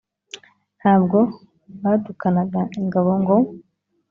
[0.79, 1.19] nta bwo
[1.81, 3.35] badukanaga ingabo ngo